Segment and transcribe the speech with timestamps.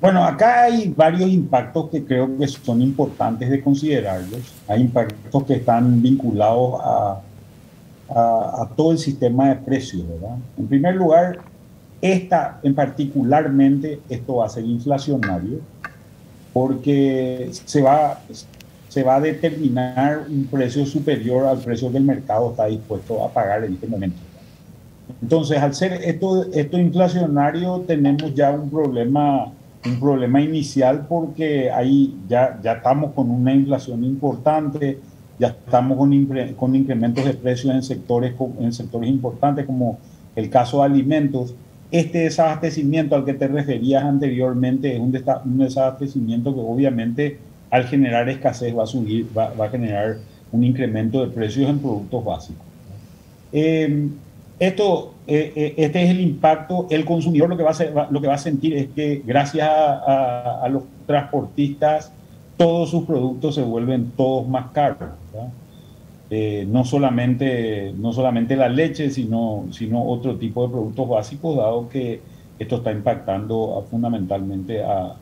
[0.00, 4.54] Bueno, acá hay varios impactos que creo que son importantes de considerarlos.
[4.68, 7.20] Hay impactos que están vinculados a,
[8.10, 10.36] a, todo el sistema de precios, ¿verdad?
[10.56, 11.38] En primer lugar,
[12.00, 15.58] esta en particularmente, esto va a ser inflacionario,
[16.52, 18.20] porque se va,
[18.88, 23.32] se va a determinar un precio superior al precio que el mercado está dispuesto a
[23.32, 24.18] pagar en este momento.
[25.20, 29.52] Entonces, al ser esto, esto inflacionario, tenemos ya un problema
[29.88, 34.98] un problema inicial porque ahí ya, ya estamos con una inflación importante,
[35.38, 39.98] ya estamos con, con incrementos de precios en sectores, en sectores importantes como
[40.36, 41.54] el caso de alimentos.
[41.90, 45.12] Este desabastecimiento al que te referías anteriormente es un,
[45.58, 47.38] desabastecimiento que obviamente
[47.70, 50.18] al generar escasez va a subir, va, va a generar
[50.52, 52.66] un incremento de precios en productos básicos.
[53.52, 54.08] Eh,
[54.58, 56.86] esto, eh, eh, este es el impacto.
[56.90, 60.68] El consumidor lo que va a, lo que va a sentir es que gracias a,
[60.70, 62.12] los transportistas
[62.56, 65.10] todos sus productos se vuelven todos más caros.
[66.30, 71.88] Eh, no, solamente, no solamente la leche, sino, sino otro tipo de productos básicos, dado
[71.88, 72.20] que
[72.58, 75.14] esto está impactando fundamentalmente a,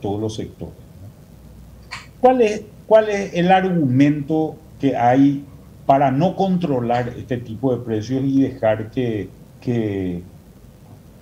[0.00, 0.76] todos los sectores.
[2.20, 5.44] ¿Cuál es, ¿Cuál es el argumento que hay
[5.88, 10.22] para no controlar este tipo de precios y dejar que, que,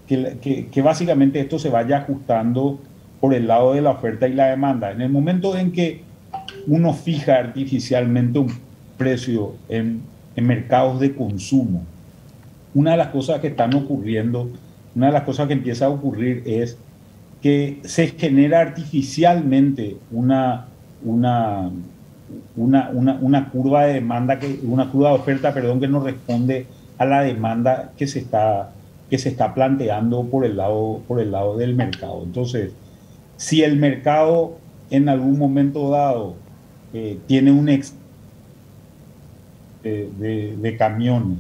[0.08, 2.80] que, básicamente esto se vaya ajustando
[3.20, 4.90] por el lado de la oferta y la demanda.
[4.90, 6.02] En el momento en que
[6.66, 8.52] uno fija artificialmente un
[8.98, 10.02] precio en,
[10.34, 11.84] en mercados de consumo,
[12.74, 14.50] una de las cosas que están ocurriendo,
[14.96, 16.76] una de las cosas que empieza a ocurrir es
[17.40, 20.66] que se genera artificialmente una,
[21.04, 21.70] una,
[22.56, 26.66] una, una, una, curva de demanda, que, una curva de oferta, perdón, que no responde
[26.98, 28.72] a la demanda que se está,
[29.10, 32.22] que se está planteando por el, lado, por el lado del mercado.
[32.24, 32.72] Entonces,
[33.36, 34.56] si el mercado
[34.90, 36.34] en algún momento dado
[36.94, 38.00] eh, tiene un exceso
[39.82, 41.38] de, de, camiones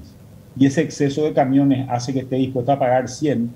[0.56, 3.50] y ese exceso de camiones hace que esté dispuesto a pagar 100,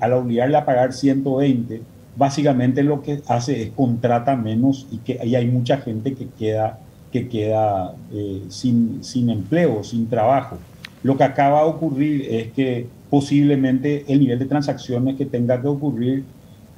[0.00, 1.80] al obligarle a pagar 120,
[2.16, 6.78] básicamente lo que hace es contrata menos y que ahí hay mucha gente que queda,
[7.12, 10.58] que queda eh, sin, sin empleo, sin trabajo.
[11.02, 15.68] Lo que acaba de ocurrir es que posiblemente el nivel de transacciones que tenga que
[15.68, 16.24] ocurrir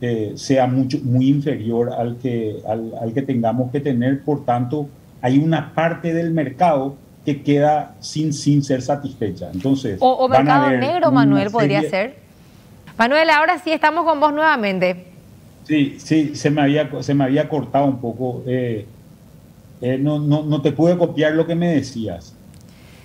[0.01, 4.23] eh, sea mucho, muy inferior al que, al, que tengamos que tener.
[4.23, 4.89] Por tanto,
[5.23, 9.51] hay una parte del mercado que queda sin, sin ser satisfecha.
[9.53, 12.17] Entonces, o, mercado negro, Manuel, podría ser.
[12.97, 15.18] Manuel, ahora sí estamos con vos nuevamente.
[15.69, 18.43] Sí, sí, se me había, se me había cortado un poco.
[18.47, 18.87] Eh,
[19.83, 22.35] eh, no, no, no, te pude copiar lo que me decías.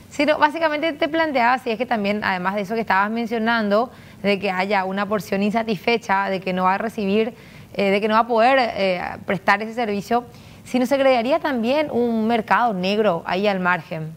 [0.09, 3.91] Sí, no, básicamente te planteaba, si es que también, además de eso que estabas mencionando,
[4.21, 7.33] de que haya una porción insatisfecha, de que no va a recibir,
[7.73, 10.23] eh, de que no va a poder prestar ese servicio,
[10.63, 14.13] si no se crearía también un mercado negro ahí al margen.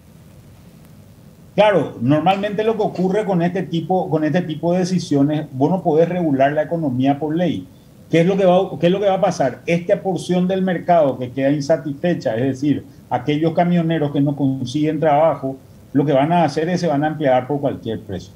[1.56, 5.82] Claro, normalmente lo que ocurre con este tipo, con este tipo de decisiones, vos no
[5.82, 7.66] podés regular la economía por ley.
[8.10, 9.62] ¿Qué es, lo que va, ¿Qué es lo que va a pasar?
[9.66, 15.56] Esta porción del mercado que queda insatisfecha, es decir, aquellos camioneros que no consiguen trabajo,
[15.92, 18.32] lo que van a hacer es se van a emplear por cualquier precio.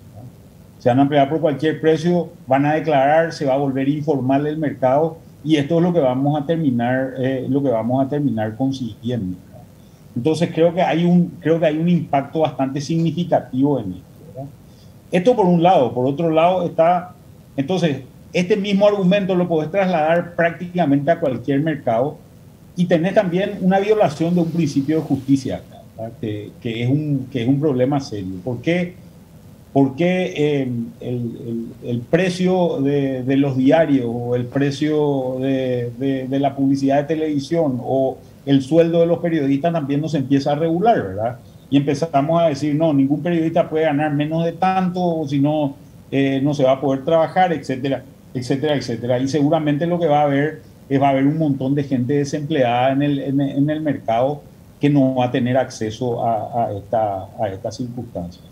[0.78, 4.46] Se van a emplear por cualquier precio, van a declarar, se va a volver informal
[4.46, 8.08] el mercado y esto es lo que vamos a terminar, eh, lo que vamos a
[8.08, 9.36] terminar consiguiendo.
[10.16, 14.04] Entonces creo que hay un, creo que hay un impacto bastante significativo en esto.
[15.12, 17.14] Esto por un lado, por otro lado está,
[17.56, 22.18] entonces este mismo argumento lo podés trasladar prácticamente a cualquier mercado
[22.76, 25.62] y tenés también una violación de un principio de justicia,
[26.20, 28.36] que, es un, que es un problema serio.
[28.44, 28.94] ¿Por qué?
[29.72, 30.68] Porque eh,
[31.00, 38.18] el, precio de, los diarios o el precio de, de, la publicidad de televisión o
[38.46, 41.38] el sueldo de los periodistas también nos empieza a regular, ¿verdad?
[41.68, 45.76] Y empezamos a decir, no, ningún periodista puede ganar menos de tanto, si no,
[46.10, 48.02] eh, no se va a poder trabajar, etcétera
[48.34, 49.18] etcétera, etcétera.
[49.18, 52.14] Y seguramente lo que va a haber es va a haber un montón de gente
[52.14, 54.42] desempleada en el, en, el mercado
[54.80, 58.42] que no va a tener acceso a, esta, a esta circunstancia.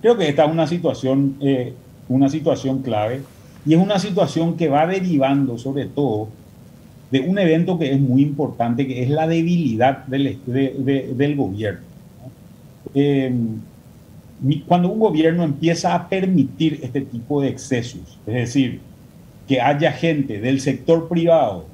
[0.00, 1.74] Creo que esta es una situación, eh,
[2.08, 3.22] una situación clave
[3.66, 6.28] y es una situación que va derivando sobre todo
[7.10, 11.80] de un evento que es muy importante, que es la debilidad del, del gobierno.
[12.94, 13.32] Eh,
[14.66, 18.80] cuando un gobierno empieza a permitir este tipo de excesos, es decir,
[19.50, 21.64] que haya gente del sector privado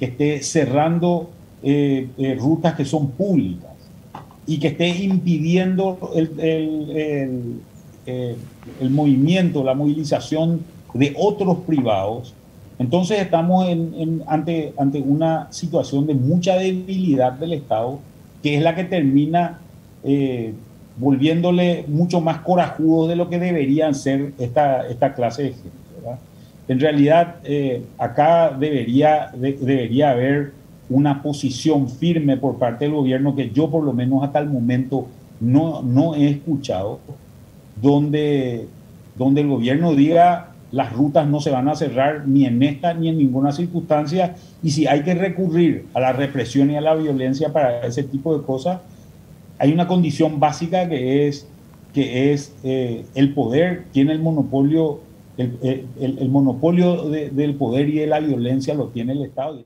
[0.00, 1.30] que esté cerrando
[1.62, 3.70] eh, eh, rutas que son públicas
[4.48, 6.32] y que esté impidiendo el,
[8.06, 8.34] eh,
[8.80, 10.62] el, movimiento, la movilización
[10.92, 12.34] de otros privados,
[12.80, 13.64] Entonces estamos
[14.26, 18.00] ante, ante una situación de mucha debilidad del Estado,
[18.42, 19.60] que es la que termina
[20.02, 20.52] eh,
[20.96, 25.79] volviéndole mucho más corajudo de lo que deberían ser esta, esta clase de gente.
[26.68, 30.52] En realidad, eh, acá debería, debería haber
[30.88, 35.06] una posición firme por parte del gobierno que yo por lo menos hasta el momento
[35.40, 37.00] no, no he escuchado,
[37.80, 38.66] donde,
[39.16, 43.08] donde el gobierno diga las rutas no se van a cerrar ni en esta ni
[43.08, 47.52] en ninguna circunstancia y si hay que recurrir a la represión y a la violencia
[47.52, 48.80] para ese tipo de cosas,
[49.58, 51.46] hay una condición básica que es
[51.92, 55.00] que es eh, el poder tiene el monopolio
[55.40, 59.64] el, monopolio del poder y de la violencia lo tiene el Estado.